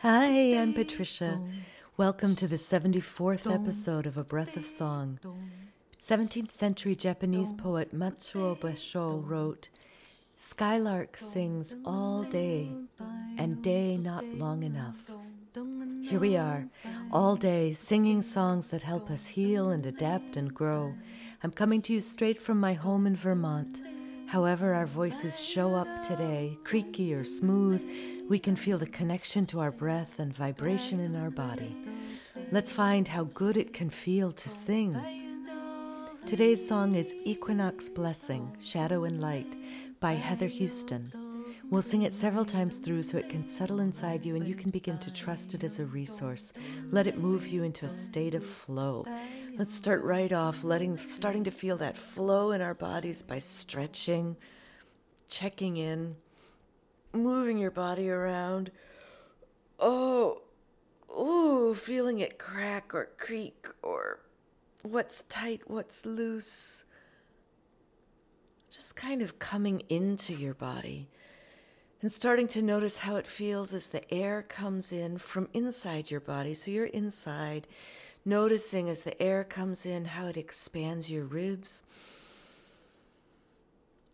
Hi, 0.00 0.56
I'm 0.58 0.72
Patricia. 0.72 1.40
Welcome 1.96 2.34
to 2.36 2.48
the 2.48 2.56
74th 2.56 3.48
episode 3.48 4.04
of 4.04 4.16
A 4.16 4.24
Breath 4.24 4.56
of 4.56 4.66
Song. 4.66 5.20
17th 6.00 6.50
century 6.50 6.96
Japanese 6.96 7.52
poet 7.52 7.94
Matsuo 7.94 8.58
Basho 8.58 9.22
wrote 9.24 9.68
Skylark 10.38 11.16
sings 11.16 11.76
all 11.84 12.24
day, 12.24 12.72
and 13.38 13.62
day 13.62 13.96
not 13.96 14.24
long 14.24 14.64
enough. 14.64 14.96
Here 16.02 16.18
we 16.18 16.36
are, 16.36 16.66
all 17.12 17.36
day, 17.36 17.72
singing 17.72 18.22
songs 18.22 18.70
that 18.70 18.82
help 18.82 19.08
us 19.08 19.26
heal 19.26 19.68
and 19.68 19.86
adapt 19.86 20.36
and 20.36 20.52
grow. 20.52 20.94
I'm 21.44 21.52
coming 21.52 21.80
to 21.82 21.92
you 21.92 22.00
straight 22.00 22.42
from 22.42 22.58
my 22.58 22.72
home 22.72 23.06
in 23.06 23.14
Vermont. 23.14 23.80
However, 24.26 24.74
our 24.74 24.86
voices 24.86 25.42
show 25.42 25.74
up 25.74 25.88
today, 26.06 26.58
creaky 26.64 27.14
or 27.14 27.24
smooth, 27.24 27.84
we 28.28 28.38
can 28.38 28.56
feel 28.56 28.78
the 28.78 28.86
connection 28.86 29.46
to 29.46 29.60
our 29.60 29.70
breath 29.70 30.18
and 30.18 30.34
vibration 30.34 31.00
in 31.00 31.14
our 31.14 31.30
body. 31.30 31.76
Let's 32.50 32.72
find 32.72 33.06
how 33.08 33.24
good 33.24 33.56
it 33.56 33.72
can 33.72 33.90
feel 33.90 34.32
to 34.32 34.48
sing. 34.48 34.98
Today's 36.26 36.66
song 36.66 36.94
is 36.94 37.14
Equinox 37.24 37.88
Blessing 37.88 38.56
Shadow 38.60 39.04
and 39.04 39.20
Light 39.20 39.52
by 40.00 40.14
Heather 40.14 40.48
Houston. 40.48 41.06
We'll 41.70 41.82
sing 41.82 42.02
it 42.02 42.14
several 42.14 42.44
times 42.44 42.78
through 42.78 43.02
so 43.02 43.18
it 43.18 43.28
can 43.28 43.44
settle 43.44 43.80
inside 43.80 44.24
you 44.24 44.36
and 44.36 44.46
you 44.46 44.54
can 44.54 44.70
begin 44.70 44.98
to 44.98 45.12
trust 45.12 45.54
it 45.54 45.64
as 45.64 45.78
a 45.78 45.84
resource. 45.84 46.52
Let 46.90 47.06
it 47.06 47.18
move 47.18 47.46
you 47.46 47.62
into 47.62 47.86
a 47.86 47.88
state 47.88 48.34
of 48.34 48.44
flow. 48.44 49.06
Let's 49.56 49.72
start 49.72 50.02
right 50.02 50.32
off 50.32 50.64
letting 50.64 50.98
starting 50.98 51.44
to 51.44 51.52
feel 51.52 51.76
that 51.76 51.96
flow 51.96 52.50
in 52.50 52.60
our 52.60 52.74
bodies 52.74 53.22
by 53.22 53.38
stretching, 53.38 54.36
checking 55.28 55.76
in, 55.76 56.16
moving 57.12 57.58
your 57.58 57.70
body 57.70 58.10
around. 58.10 58.72
Oh, 59.78 60.42
ooh, 61.16 61.72
feeling 61.76 62.18
it 62.18 62.36
crack 62.36 62.92
or 62.92 63.10
creak 63.16 63.68
or 63.80 64.18
what's 64.82 65.22
tight, 65.28 65.60
what's 65.68 66.04
loose. 66.04 66.84
Just 68.68 68.96
kind 68.96 69.22
of 69.22 69.38
coming 69.38 69.84
into 69.88 70.32
your 70.34 70.54
body 70.54 71.08
and 72.02 72.10
starting 72.10 72.48
to 72.48 72.60
notice 72.60 72.98
how 72.98 73.14
it 73.14 73.26
feels 73.26 73.72
as 73.72 73.90
the 73.90 74.12
air 74.12 74.42
comes 74.42 74.90
in 74.90 75.16
from 75.16 75.48
inside 75.52 76.10
your 76.10 76.18
body. 76.18 76.54
So 76.54 76.72
you're 76.72 76.86
inside, 76.86 77.68
noticing 78.24 78.88
as 78.88 79.02
the 79.02 79.20
air 79.22 79.44
comes 79.44 79.84
in 79.84 80.06
how 80.06 80.26
it 80.26 80.36
expands 80.36 81.10
your 81.10 81.24
ribs 81.24 81.82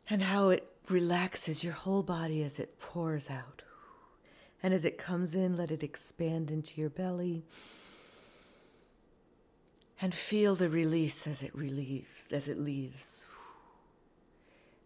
and 0.08 0.22
how 0.22 0.48
it 0.48 0.66
relaxes 0.88 1.62
your 1.62 1.72
whole 1.72 2.02
body 2.02 2.42
as 2.42 2.58
it 2.58 2.78
pours 2.80 3.30
out. 3.30 3.62
And 4.62 4.74
as 4.74 4.84
it 4.84 4.98
comes 4.98 5.34
in, 5.34 5.56
let 5.56 5.70
it 5.70 5.82
expand 5.82 6.50
into 6.50 6.80
your 6.80 6.90
belly. 6.90 7.44
And 10.02 10.14
feel 10.14 10.54
the 10.54 10.68
release 10.68 11.26
as 11.26 11.42
it 11.42 11.54
relieves, 11.54 12.32
as 12.32 12.48
it 12.48 12.58
leaves. 12.58 13.26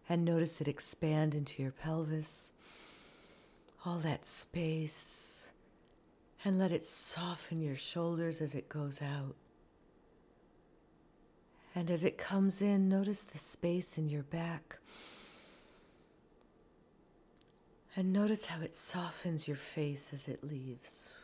And 0.07 0.23
notice 0.23 0.61
it 0.61 0.67
expand 0.67 1.33
into 1.33 1.63
your 1.63 1.71
pelvis, 1.71 2.51
all 3.85 3.97
that 3.99 4.25
space. 4.25 5.44
And 6.45 6.59
let 6.59 6.71
it 6.71 6.85
soften 6.85 7.59
your 7.59 7.75
shoulders 7.75 8.39
as 8.39 8.53
it 8.53 8.69
goes 8.69 9.01
out. 9.01 9.35
And 11.73 11.91
as 11.91 12.03
it 12.03 12.17
comes 12.17 12.61
in, 12.61 12.87
notice 12.87 13.23
the 13.23 13.39
space 13.39 13.97
in 13.97 14.07
your 14.07 14.23
back. 14.23 14.77
And 17.95 18.13
notice 18.13 18.45
how 18.45 18.61
it 18.61 18.75
softens 18.75 19.47
your 19.47 19.57
face 19.57 20.11
as 20.13 20.27
it 20.27 20.43
leaves. 20.43 21.15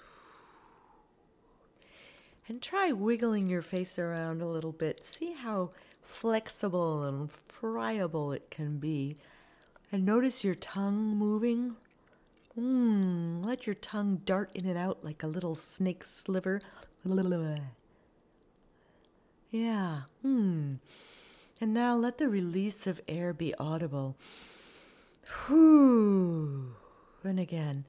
And 2.48 2.62
try 2.62 2.92
wiggling 2.92 3.48
your 3.48 3.62
face 3.62 4.00
around 4.00 4.42
a 4.42 4.48
little 4.48 4.72
bit. 4.72 5.06
See 5.06 5.34
how 5.34 5.72
flexible 6.02 7.04
and 7.04 7.30
friable 7.32 8.32
it 8.32 8.50
can 8.50 8.80
be. 8.80 9.18
And 9.92 10.04
notice 10.04 10.44
your 10.44 10.56
tongue 10.56 11.16
moving. 11.16 11.76
Mm, 12.60 13.46
let 13.46 13.66
your 13.66 13.76
tongue 13.76 14.22
dart 14.26 14.52
in 14.54 14.66
and 14.66 14.78
out 14.78 15.04
like 15.04 15.24
a 15.24 15.28
little 15.28 15.56
snake 15.56 16.04
sliver. 16.04 16.62
Yeah. 19.52 20.02
Hmm. 20.22 20.76
And 21.62 21.74
now 21.74 21.96
let 21.96 22.18
the 22.18 22.28
release 22.28 22.88
of 22.88 23.00
air 23.08 23.34
be 23.34 23.54
audible. 23.56 24.18
Whew. 25.48 26.76
And 27.24 27.40
again. 27.40 27.86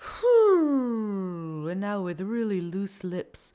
Whew. 0.00 1.68
And 1.68 1.80
now 1.80 2.02
with 2.02 2.20
really 2.20 2.60
loose 2.60 3.04
lips. 3.04 3.52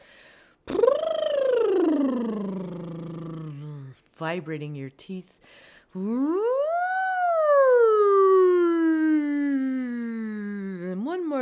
Vibrating 4.15 4.75
your 4.75 4.89
teeth. 4.89 5.39
And 5.93 6.62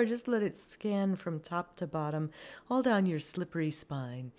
just 0.06 0.28
let 0.28 0.44
it 0.44 0.56
scan 0.56 1.16
from 1.16 1.40
top 1.40 1.76
to 1.78 1.88
bottom, 1.88 2.32
all 2.70 2.82
down 2.82 3.06
your 3.06 3.20
slippery 3.20 3.72
spine. 3.72 4.32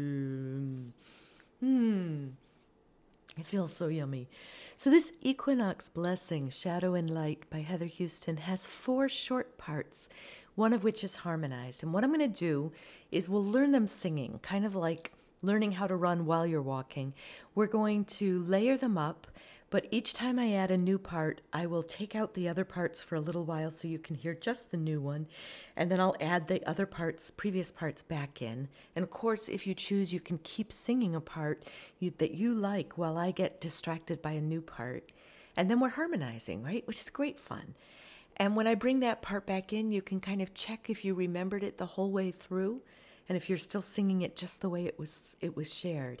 Hmm. 0.00 0.90
Hmm. 1.60 2.26
It 3.38 3.46
feels 3.46 3.72
so 3.72 3.88
yummy. 3.88 4.28
So, 4.76 4.88
this 4.88 5.12
Equinox 5.20 5.90
Blessing, 5.90 6.48
Shadow 6.48 6.94
and 6.94 7.10
Light 7.10 7.44
by 7.50 7.60
Heather 7.60 7.84
Houston, 7.84 8.38
has 8.38 8.64
four 8.66 9.10
short 9.10 9.58
parts, 9.58 10.08
one 10.54 10.72
of 10.72 10.84
which 10.84 11.04
is 11.04 11.16
harmonized. 11.16 11.82
And 11.82 11.92
what 11.92 12.02
I'm 12.02 12.14
going 12.14 12.32
to 12.32 12.40
do 12.40 12.72
is 13.10 13.28
we'll 13.28 13.44
learn 13.44 13.72
them 13.72 13.86
singing, 13.86 14.40
kind 14.42 14.64
of 14.64 14.74
like 14.74 15.12
learning 15.42 15.72
how 15.72 15.86
to 15.86 15.96
run 15.96 16.26
while 16.26 16.46
you're 16.46 16.62
walking. 16.62 17.14
We're 17.54 17.66
going 17.66 18.04
to 18.06 18.42
layer 18.44 18.76
them 18.76 18.98
up 18.98 19.26
but 19.70 19.86
each 19.92 20.14
time 20.14 20.40
I 20.40 20.52
add 20.54 20.72
a 20.72 20.76
new 20.76 20.98
part, 20.98 21.40
I 21.52 21.66
will 21.66 21.84
take 21.84 22.16
out 22.16 22.34
the 22.34 22.48
other 22.48 22.64
parts 22.64 23.00
for 23.02 23.14
a 23.14 23.20
little 23.20 23.44
while 23.44 23.70
so 23.70 23.86
you 23.86 24.00
can 24.00 24.16
hear 24.16 24.34
just 24.34 24.72
the 24.72 24.76
new 24.76 25.00
one. 25.00 25.28
And 25.76 25.90
then 25.90 26.00
I'll 26.00 26.16
add 26.20 26.48
the 26.48 26.66
other 26.68 26.86
parts, 26.86 27.30
previous 27.30 27.70
parts 27.70 28.02
back 28.02 28.42
in. 28.42 28.68
And 28.96 29.04
of 29.04 29.10
course, 29.10 29.48
if 29.48 29.68
you 29.68 29.74
choose, 29.74 30.12
you 30.12 30.18
can 30.18 30.38
keep 30.38 30.72
singing 30.72 31.14
a 31.14 31.20
part 31.20 31.62
you, 32.00 32.12
that 32.18 32.32
you 32.32 32.52
like 32.52 32.98
while 32.98 33.16
I 33.16 33.30
get 33.30 33.60
distracted 33.60 34.20
by 34.20 34.32
a 34.32 34.40
new 34.40 34.60
part. 34.60 35.12
And 35.56 35.70
then 35.70 35.78
we're 35.78 35.90
harmonizing, 35.90 36.64
right? 36.64 36.84
Which 36.88 37.00
is 37.00 37.08
great 37.08 37.38
fun. 37.38 37.74
And 38.38 38.56
when 38.56 38.66
I 38.66 38.74
bring 38.74 39.00
that 39.00 39.22
part 39.22 39.46
back 39.46 39.72
in, 39.72 39.92
you 39.92 40.02
can 40.02 40.18
kind 40.18 40.42
of 40.42 40.52
check 40.52 40.90
if 40.90 41.04
you 41.04 41.14
remembered 41.14 41.62
it 41.62 41.78
the 41.78 41.86
whole 41.86 42.10
way 42.10 42.32
through 42.32 42.82
and 43.30 43.36
if 43.36 43.48
you're 43.48 43.58
still 43.58 43.80
singing 43.80 44.22
it 44.22 44.34
just 44.34 44.60
the 44.60 44.68
way 44.68 44.86
it 44.86 44.98
was 44.98 45.36
it 45.40 45.56
was 45.56 45.72
shared. 45.72 46.20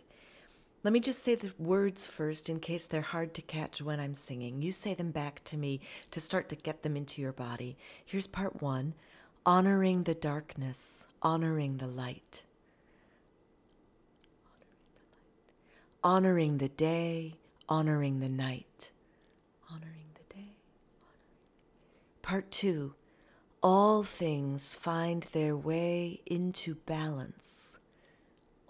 Let 0.84 0.92
me 0.92 1.00
just 1.00 1.24
say 1.24 1.34
the 1.34 1.52
words 1.58 2.06
first 2.06 2.48
in 2.48 2.60
case 2.60 2.86
they're 2.86 3.02
hard 3.02 3.34
to 3.34 3.42
catch 3.42 3.82
when 3.82 3.98
I'm 3.98 4.14
singing. 4.14 4.62
You 4.62 4.70
say 4.70 4.94
them 4.94 5.10
back 5.10 5.42
to 5.46 5.56
me 5.56 5.80
to 6.12 6.20
start 6.20 6.48
to 6.50 6.54
get 6.54 6.84
them 6.84 6.96
into 6.96 7.20
your 7.20 7.32
body. 7.32 7.76
Here's 8.06 8.28
part 8.28 8.62
one 8.62 8.94
honoring 9.44 10.04
the 10.04 10.14
darkness, 10.14 11.08
honoring 11.20 11.78
the 11.78 11.88
light. 11.88 12.44
Honoring 16.04 16.58
the 16.58 16.68
day, 16.68 17.34
honoring 17.68 18.20
the 18.20 18.28
night. 18.28 18.92
Honoring 19.68 20.12
the 20.14 20.32
day. 20.32 20.52
Honoring. 21.02 22.22
Part 22.22 22.52
two 22.52 22.94
all 23.62 24.02
things 24.02 24.74
find 24.74 25.26
their 25.32 25.56
way 25.56 26.20
into 26.26 26.74
balance. 26.74 27.78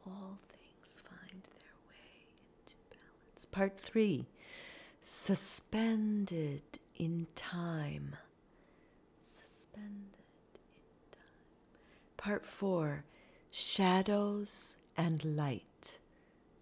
All 0.07 0.39
things 0.49 1.03
find 1.09 1.43
their 1.43 1.77
way 1.89 2.27
into 2.59 2.75
balance. 2.91 3.47
Part 3.47 3.79
three 3.79 4.27
Suspended 5.03 6.63
in 6.97 7.27
Time. 7.35 8.17
Suspended 9.21 10.19
in 10.55 10.61
Time. 11.13 11.21
Part 12.17 12.45
four 12.45 13.05
Shadows 13.51 14.77
and 14.97 15.25
Light. 15.25 15.99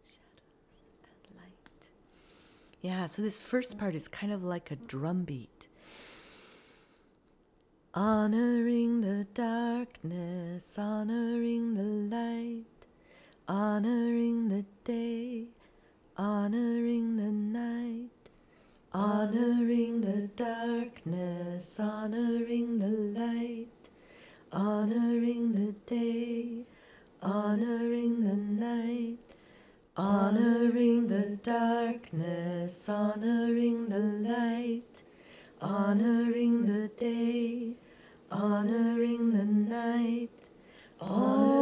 Shadows 0.05 0.83
and 1.05 1.37
Light. 1.37 1.89
Yeah, 2.81 3.07
so 3.07 3.23
this 3.23 3.41
first 3.43 3.79
part 3.79 3.95
is 3.95 4.07
kind 4.09 4.33
of 4.33 4.45
like 4.45 4.71
a 4.71 4.77
drum 4.77 5.25
beat. 5.25 5.69
Honoring 7.95 9.01
the 9.01 9.27
darkness, 9.35 10.79
honoring 10.79 11.75
the 11.75 12.17
light, 12.17 12.65
honoring 13.49 14.49
the 14.49 14.65
day 14.85 15.49
honoring 16.19 17.17
the 17.17 17.31
night, 17.31 18.11
honoring 18.93 20.01
the 20.01 20.27
darkness, 20.35 21.79
honoring 21.79 22.79
the 22.79 23.21
light, 23.21 23.89
honoring 24.53 25.53
the 25.53 25.73
day, 25.87 26.65
honoring 27.23 28.21
the 28.21 28.37
night, 28.37 29.19
Honoring 30.01 31.09
the 31.09 31.37
darkness, 31.43 32.89
honoring 32.89 33.87
the 33.87 33.99
light, 33.99 34.98
honoring 35.61 36.67
the 36.67 36.89
day, 36.89 37.75
honoring 38.31 39.33
the 39.33 39.45
night, 39.45 40.31
honoring 41.01 41.58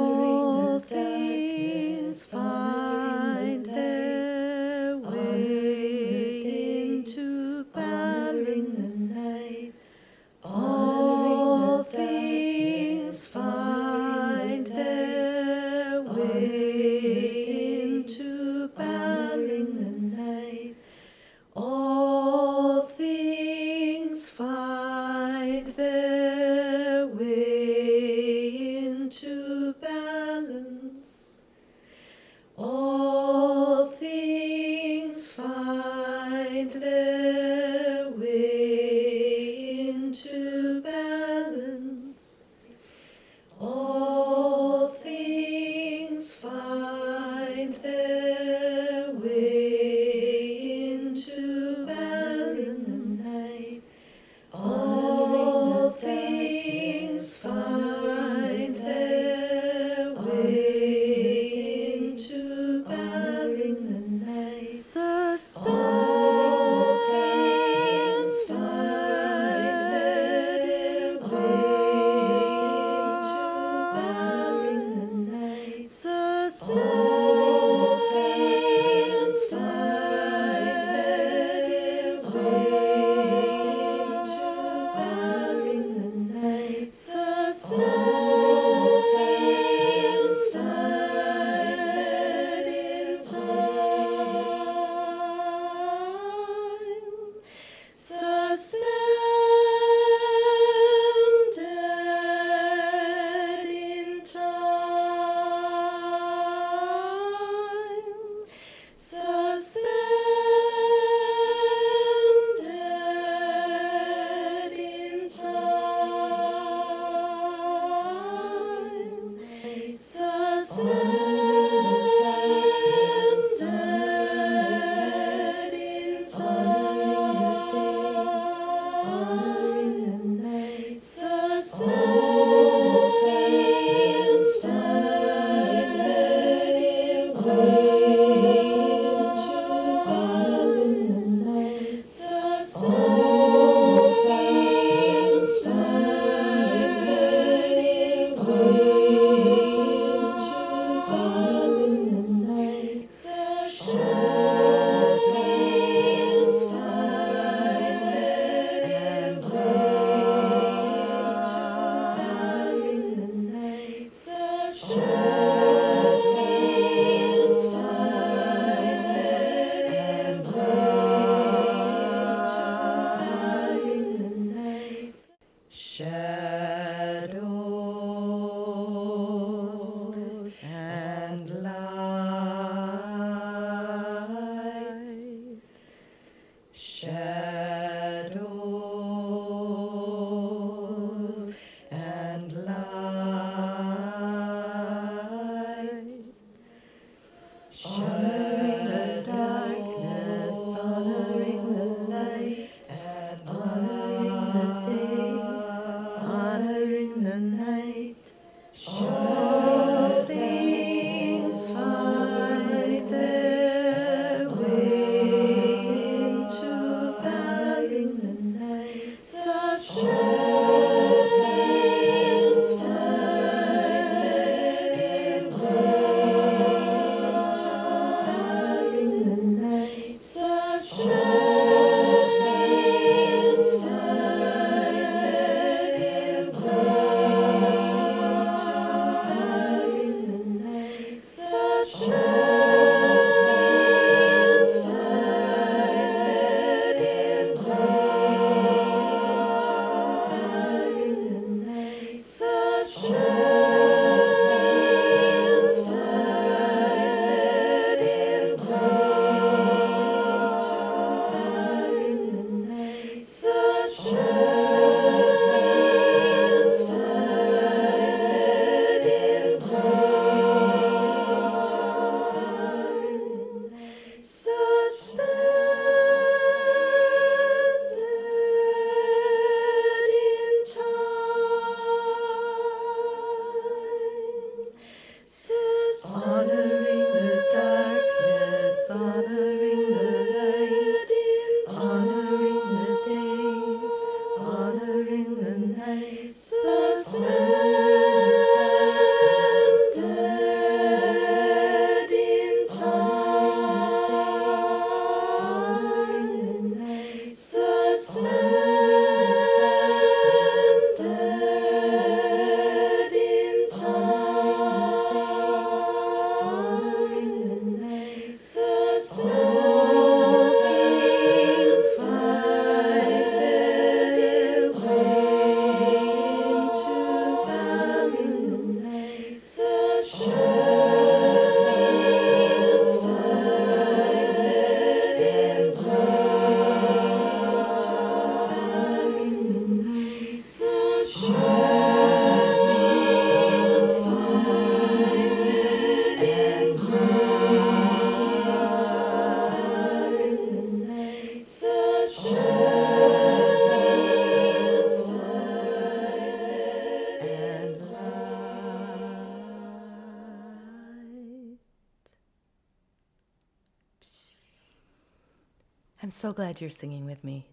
I'm 366.06 366.10
so 366.10 366.30
glad 366.30 366.60
you're 366.60 366.70
singing 366.70 367.04
with 367.04 367.24
me. 367.24 367.48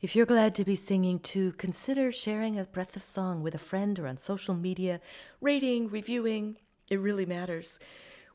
If 0.00 0.14
you're 0.14 0.26
glad 0.26 0.54
to 0.54 0.64
be 0.64 0.76
singing 0.76 1.18
too, 1.18 1.50
consider 1.58 2.12
sharing 2.12 2.56
a 2.56 2.62
breath 2.62 2.94
of 2.94 3.02
song 3.02 3.42
with 3.42 3.52
a 3.52 3.58
friend 3.58 3.98
or 3.98 4.06
on 4.06 4.16
social 4.16 4.54
media, 4.54 5.00
rating, 5.40 5.88
reviewing. 5.88 6.56
It 6.88 7.00
really 7.00 7.26
matters. 7.26 7.80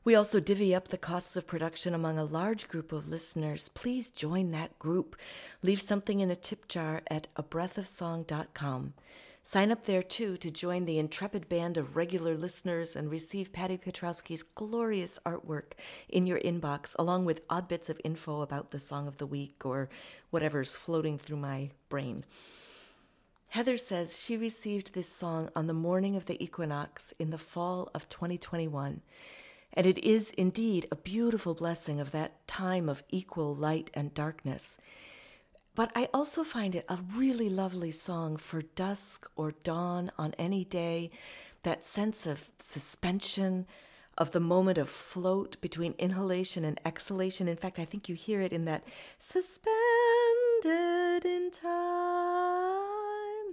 We 0.04 0.14
also 0.14 0.40
divvy 0.40 0.74
up 0.74 0.88
the 0.88 0.98
costs 0.98 1.36
of 1.36 1.46
production 1.46 1.94
among 1.94 2.18
a 2.18 2.24
large 2.24 2.68
group 2.68 2.92
of 2.92 3.08
listeners. 3.08 3.70
Please 3.70 4.10
join 4.10 4.50
that 4.50 4.78
group. 4.78 5.16
Leave 5.62 5.80
something 5.80 6.20
in 6.20 6.30
a 6.30 6.36
tip 6.36 6.68
jar 6.68 7.00
at 7.06 7.28
abreathofsong.com. 7.36 8.92
Sign 9.44 9.72
up 9.72 9.86
there 9.86 10.04
too 10.04 10.36
to 10.36 10.52
join 10.52 10.84
the 10.84 11.00
intrepid 11.00 11.48
band 11.48 11.76
of 11.76 11.96
regular 11.96 12.36
listeners 12.36 12.94
and 12.94 13.10
receive 13.10 13.52
Patty 13.52 13.76
Petrowski's 13.76 14.44
glorious 14.44 15.18
artwork 15.26 15.72
in 16.08 16.28
your 16.28 16.38
inbox, 16.38 16.94
along 16.96 17.24
with 17.24 17.42
odd 17.50 17.66
bits 17.66 17.90
of 17.90 18.00
info 18.04 18.42
about 18.42 18.70
the 18.70 18.78
song 18.78 19.08
of 19.08 19.18
the 19.18 19.26
week 19.26 19.66
or 19.66 19.88
whatever's 20.30 20.76
floating 20.76 21.18
through 21.18 21.38
my 21.38 21.70
brain. 21.88 22.24
Heather 23.48 23.76
says 23.76 24.22
she 24.22 24.36
received 24.36 24.94
this 24.94 25.08
song 25.08 25.50
on 25.56 25.66
the 25.66 25.74
morning 25.74 26.14
of 26.14 26.26
the 26.26 26.42
equinox 26.42 27.12
in 27.18 27.30
the 27.30 27.36
fall 27.36 27.90
of 27.94 28.08
2021. 28.08 29.00
And 29.72 29.86
it 29.86 29.98
is 30.04 30.30
indeed 30.30 30.86
a 30.92 30.96
beautiful 30.96 31.54
blessing 31.54 31.98
of 31.98 32.12
that 32.12 32.46
time 32.46 32.88
of 32.88 33.02
equal 33.10 33.56
light 33.56 33.90
and 33.92 34.14
darkness. 34.14 34.78
But 35.74 35.90
I 35.94 36.08
also 36.12 36.44
find 36.44 36.74
it 36.74 36.84
a 36.88 36.98
really 37.14 37.48
lovely 37.48 37.90
song 37.90 38.36
for 38.36 38.60
dusk 38.60 39.26
or 39.36 39.52
dawn 39.64 40.12
on 40.18 40.34
any 40.38 40.64
day, 40.64 41.10
that 41.62 41.82
sense 41.82 42.26
of 42.26 42.50
suspension, 42.58 43.66
of 44.18 44.32
the 44.32 44.40
moment 44.40 44.76
of 44.76 44.90
float 44.90 45.58
between 45.62 45.94
inhalation 45.98 46.64
and 46.64 46.78
exhalation. 46.84 47.48
In 47.48 47.56
fact, 47.56 47.78
I 47.78 47.86
think 47.86 48.08
you 48.08 48.14
hear 48.14 48.42
it 48.42 48.52
in 48.52 48.66
that 48.66 48.84
suspended 49.18 49.72
in 51.24 51.50
time, 51.50 51.70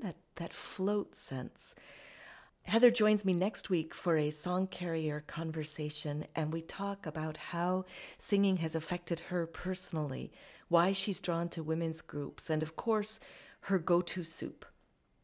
that, 0.02 0.18
that 0.36 0.52
float 0.52 1.16
sense. 1.16 1.74
Heather 2.70 2.92
joins 2.92 3.26
me 3.26 3.34
next 3.34 3.72
week 3.72 3.96
for 3.96 4.16
a 4.16 4.30
song 4.30 4.68
carrier 4.68 5.24
conversation, 5.26 6.28
and 6.36 6.54
we 6.54 6.62
talk 6.62 7.08
about 7.08 7.36
how 7.36 7.86
singing 8.20 8.58
has 8.58 8.76
affected 8.76 9.22
her 9.22 9.48
personally, 9.48 10.32
why 10.68 10.92
she's 10.92 11.20
drawn 11.20 11.50
to 11.50 11.64
women's 11.64 12.02
groups, 12.02 12.48
and 12.48 12.62
of 12.62 12.76
course, 12.76 13.20
her 13.62 13.80
go 13.80 14.02
to 14.02 14.24
soup. 14.24 14.68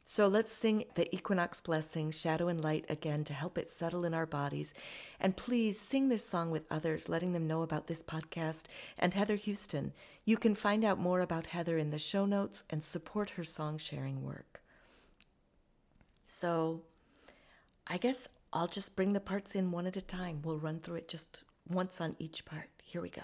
So 0.05 0.27
let's 0.27 0.51
sing 0.51 0.85
the 0.95 1.13
Equinox 1.13 1.61
Blessing, 1.61 2.09
Shadow 2.09 2.47
and 2.47 2.59
Light 2.59 2.85
again 2.89 3.23
to 3.25 3.33
help 3.35 3.59
it 3.59 3.69
settle 3.69 4.05
in 4.05 4.15
our 4.15 4.25
bodies. 4.25 4.73
And 5.19 5.37
please 5.37 5.79
sing 5.79 6.09
this 6.09 6.27
song 6.27 6.49
with 6.49 6.65
others, 6.71 7.09
letting 7.09 7.33
them 7.33 7.45
know 7.45 7.61
about 7.61 7.85
this 7.85 8.01
podcast 8.01 8.63
and 8.97 9.13
Heather 9.13 9.35
Houston. 9.35 9.93
You 10.25 10.37
can 10.37 10.55
find 10.55 10.83
out 10.83 10.97
more 10.97 11.21
about 11.21 11.45
Heather 11.45 11.77
in 11.77 11.91
the 11.91 11.99
show 11.99 12.25
notes 12.25 12.63
and 12.71 12.83
support 12.83 13.31
her 13.31 13.43
song 13.43 13.77
sharing 13.77 14.23
work. 14.23 14.63
So, 16.25 16.81
I 17.87 17.97
guess 17.97 18.27
I'll 18.51 18.67
just 18.67 18.95
bring 18.95 19.13
the 19.13 19.19
parts 19.19 19.53
in 19.55 19.71
one 19.71 19.85
at 19.85 19.95
a 19.95 20.01
time. 20.01 20.41
We'll 20.43 20.57
run 20.57 20.79
through 20.79 20.95
it 20.95 21.07
just 21.07 21.43
once 21.69 22.01
on 22.01 22.15
each 22.19 22.45
part. 22.45 22.69
Here 22.83 23.01
we 23.01 23.09
go. 23.09 23.23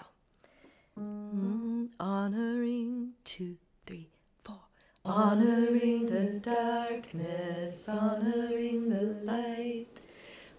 Mm, 0.98 1.88
honoring 1.98 3.12
two, 3.24 3.56
three, 3.86 4.08
four. 4.44 4.60
Honoring 5.04 6.06
the 6.10 6.38
darkness, 6.38 7.88
honoring 7.88 8.90
the 8.90 9.02
light, 9.24 10.06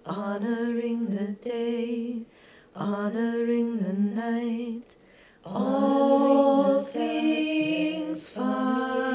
honoring 0.05 1.05
the 1.15 1.33
day, 1.33 2.25
honoring 2.75 3.77
the 3.77 3.93
night. 3.93 4.95
All 5.45 6.81
things 6.83 8.29
find 8.29 9.12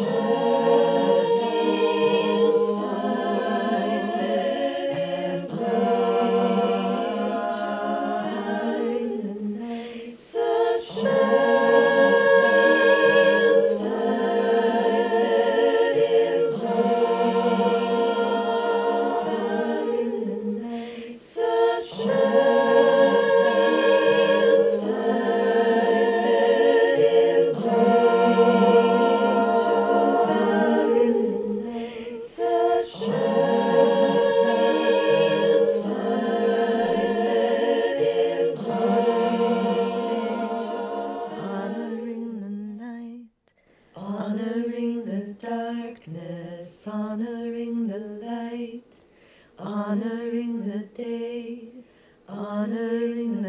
Suspense 0.00 0.29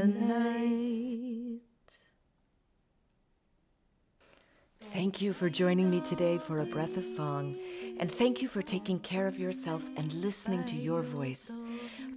the 0.02 0.08
night. 0.08 1.60
Thank 4.82 5.22
you 5.22 5.32
for 5.32 5.50
joining 5.50 5.92
me 5.92 6.02
today 6.02 6.40
for 6.40 6.60
a 6.60 6.66
breath 6.66 6.98
of 6.98 7.06
song, 7.06 7.56
and 8.00 8.12
thank 8.12 8.42
you 8.42 8.48
for 8.48 8.64
taking 8.64 9.00
care 9.00 9.28
of 9.28 9.38
yourself 9.38 9.86
and 9.98 10.12
listening 10.14 10.64
to 10.66 10.76
your 10.76 11.04
voice. 11.04 11.56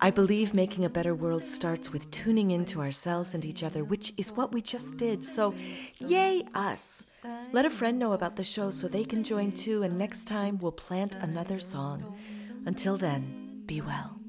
I 0.01 0.11
believe 0.11 0.55
making 0.55 0.87
a 0.87 0.91
better 0.91 1.15
world 1.15 1.45
starts 1.45 1.93
with 1.93 2.11
tuning 2.11 2.53
into 2.53 2.81
ourselves 2.81 3.35
and 3.35 3.45
each 3.45 3.63
other, 3.63 3.85
which 3.85 4.15
is 4.17 4.33
what 4.33 4.53
we 4.53 4.63
just 4.63 4.97
did. 4.97 5.23
So, 5.23 5.55
yay 5.99 6.43
us! 6.55 7.21
Let 7.53 7.67
a 7.67 7.71
friend 7.71 7.99
know 7.99 8.15
about 8.15 8.37
the 8.37 8.45
show 8.45 8.71
so 8.71 8.89
they 8.89 9.05
can 9.05 9.23
join 9.23 9.53
too, 9.53 9.83
and 9.83 9.99
next 9.99 10.25
time 10.25 10.59
we'll 10.59 10.73
plant 10.73 11.17
another 11.17 11.61
song. 11.61 12.17
Until 12.65 12.97
then, 12.97 13.63
be 13.67 13.83
well. 13.83 14.24